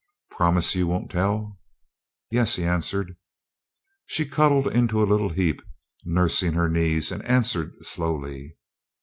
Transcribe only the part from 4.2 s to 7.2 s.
cuddled into a little heap, nursing her knees,